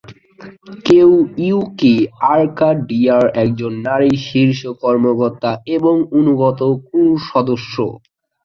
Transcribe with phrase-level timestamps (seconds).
[0.85, 1.13] কেই
[1.45, 1.93] ইউকি,
[2.31, 7.75] আর্কাডিয়ার একজন নারী শীর্ষ কর্মকর্তা এবং অনুগত ক্রু সদস্য।